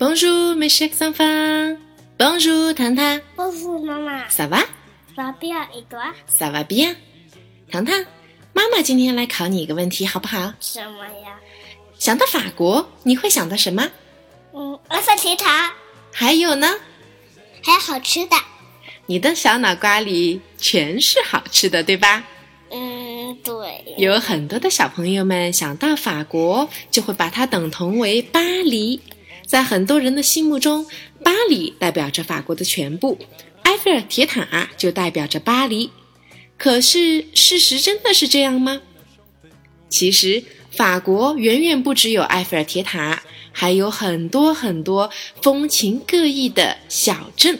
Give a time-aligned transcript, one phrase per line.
[0.00, 1.76] Bonjour, mes chers enfants.
[2.18, 3.20] Bonjour, 糖糖。
[3.36, 4.64] Bonjour maman, Ça va?
[5.14, 6.96] ça va bien et toi Ça va bien.
[7.70, 8.04] 糖糖，
[8.52, 10.54] 妈妈今天来考你一个问题，好不好？
[10.58, 11.38] 什么呀？
[12.00, 13.88] 想到法国，你会想到什么？
[14.54, 15.72] 嗯，埃菲尔铁塔，
[16.12, 16.74] 还有呢？
[17.62, 18.34] 还有好吃的。
[19.06, 22.24] 你的小脑瓜里全是好吃的，对吧？
[23.42, 23.94] 对。
[23.96, 29.00] 有很多的小朋友们想到法国，就会把它等同为巴黎。
[29.46, 30.86] 在很多人的心目中，
[31.24, 33.18] 巴黎代表着法国的全部，
[33.62, 35.90] 埃菲尔铁塔就代表着巴黎。
[36.58, 38.82] 可是，事实真的是这样吗？
[39.88, 45.08] 其实，法国远远不只有埃菲尔铁塔，还有很多很多
[45.40, 47.58] 风情各异的小镇。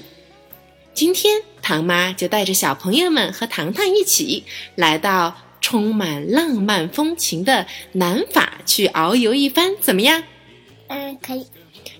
[0.92, 5.34] 今天，唐妈就带着小朋友们和糖糖一起来到
[5.68, 10.24] 充满浪漫风情的南法去遨游一番，怎么样？
[10.86, 11.46] 嗯，可以。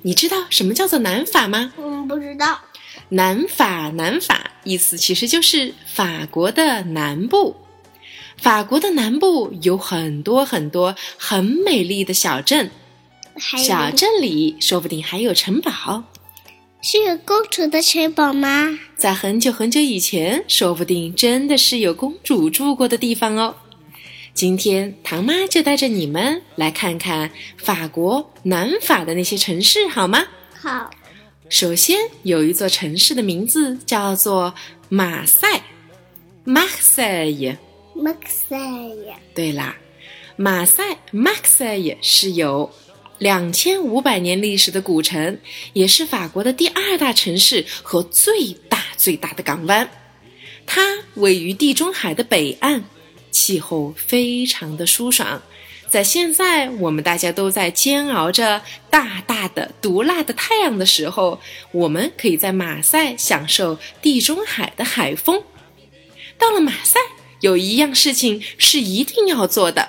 [0.01, 1.75] 你知道什么叫做南法吗？
[1.77, 2.59] 嗯，不知道。
[3.11, 7.55] 南法，南法，意思其实就是法国的南部。
[8.39, 12.71] 法国的南部有很多很多很美丽的小镇，
[13.39, 16.03] 小镇里说不定还有城堡。
[16.81, 18.79] 是有公主的城堡吗？
[18.97, 23.57] 在很久很久以前，说不定真的是有公主住过的地方哦。
[24.33, 30.25] 今天唐妈就带着你们来看看法国南法的那些城市，好吗？
[30.55, 30.89] 好，
[31.49, 34.55] 首先有一座城市的名字叫做
[34.89, 35.63] 马赛
[36.47, 37.57] （Marseille）。
[37.95, 38.57] 马赛
[39.09, 39.77] 呀，对啦，
[40.37, 42.71] 马赛 （Marseille） 是有
[43.19, 45.39] 两千五百年历史的古城，
[45.73, 49.91] 也是法国的第二大城市和最大最大的港湾。
[50.67, 52.85] 它位于地中海的北岸，
[53.31, 55.43] 气候非常的舒爽。
[55.91, 61.41] 在现在我们大家都在煎熬着大大的毒辣的太阳的时候，
[61.73, 65.43] 我们可以在马赛享受地中海的海风。
[66.37, 67.01] 到了马赛，
[67.41, 69.89] 有一样事情是一定要做的，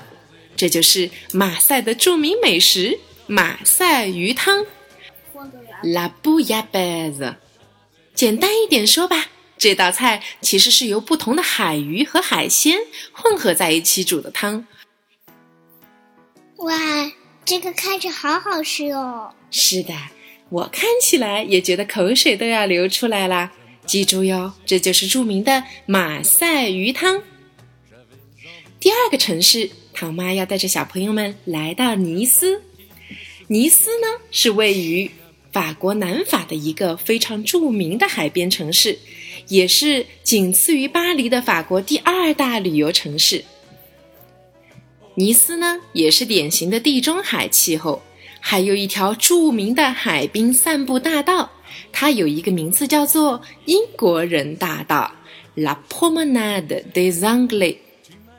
[0.55, 4.65] 这就是马赛的著名美食——马赛鱼汤。
[5.83, 7.35] La bouillabaisse。
[8.15, 12.79] 简单一点说吧，这道菜其实是由不同的海鱼和海鲜
[13.13, 14.65] 混合在一起煮的汤。
[16.57, 16.75] 哇，
[17.45, 19.31] 这个看着好好吃哦。
[19.51, 19.93] 是的，
[20.49, 23.51] 我看起来也觉得口水都要流出来啦。
[23.85, 27.21] 记住哟，这就是著名的马赛鱼汤。
[28.79, 32.63] 第二个城市，唐妈要带着小朋友们来到尼斯。
[33.51, 35.09] 尼斯呢是位于
[35.51, 38.95] 法国南法的一个非常著名的海边城市，
[39.47, 43.43] 也是仅次于巴黎的法国第二大旅游城市。
[45.15, 48.03] 尼斯呢也是典型的地中海气候，
[48.39, 51.49] 还有一条著名的海滨散步大道，
[51.91, 55.11] 它有一个名字叫做英国人大道
[55.55, 57.77] （La Promenade des Anglais）。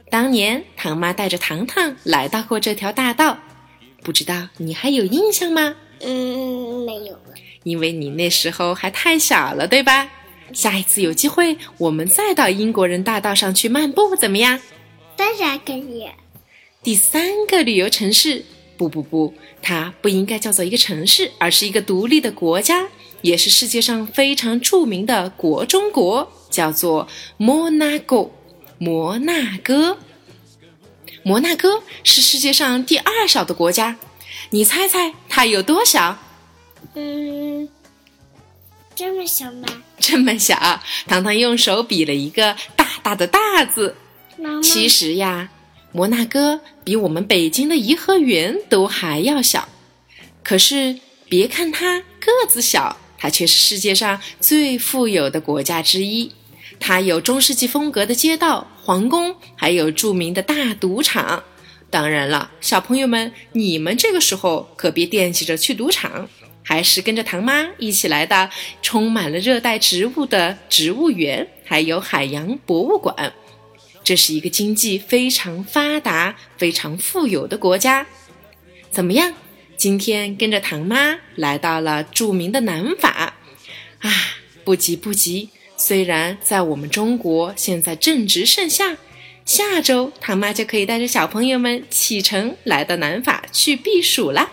[0.09, 3.37] 当年唐妈带着糖糖来到过这条大道，
[4.03, 5.77] 不知道你还有印象吗？
[6.01, 7.35] 嗯，没有了。
[7.65, 10.11] 因为你那时候还太小了，对吧？
[10.53, 14.59] 下一次有机会，我们再到英国人大道上去漫步，怎么样？
[15.17, 16.07] 当然可以。
[16.83, 18.45] 第三个旅游城市，
[18.79, 22.89] 不不不，它不应该叫做一个城市，而是一个独立的国家，
[23.21, 27.07] 也是世界上非常著名的国中国，叫做
[27.37, 28.31] 摩纳哥。
[28.79, 29.99] 摩纳哥，
[31.23, 33.97] 摩纳哥是世界上第二小的国家，
[34.51, 36.19] 你猜猜它有多小？
[36.95, 37.69] 嗯，
[38.95, 39.69] 这么小吗？
[39.99, 43.97] 这么小，糖糖用手比了一个大大的大字。
[44.39, 45.51] 妈妈，其实呀，
[45.93, 49.69] 摩纳哥比我们北京的颐和园都还要小。
[50.43, 50.99] 可是
[51.29, 56.33] 别看它个子小，它却是世界上最富有的国家之一。
[56.81, 61.45] 它有中世纪风格的街道、皇宫，还有著名的大赌场。
[61.91, 66.29] 当然了，小朋友们，你们这个时候可别惦记着去赌场，
[66.63, 68.49] 还是跟着唐妈一起来到
[68.81, 73.33] 充满了热带植物的植物园，还有海洋博物馆。
[74.03, 78.07] 这是一个经济非常发达、非常富有的国家。
[78.91, 79.35] 怎么样？
[79.77, 83.35] 今天跟着唐妈来到了著名的南法，
[84.01, 84.11] 啊，
[84.65, 85.51] 不急不急。
[85.81, 88.99] 虽然在我们中国现在正值盛夏，
[89.47, 94.51] 下周唐妈就可以带着小朋友们启程来到南法去避暑啦。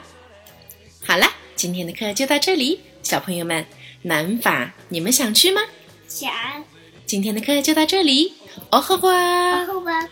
[1.06, 3.66] 好啦，今天的课就到这里，小朋友们，
[4.04, 5.62] 南法你们想去吗？
[6.08, 6.32] 想，
[7.06, 8.34] 今天的课就到这里，
[8.72, 10.10] 哦吼吧，哦吼吧。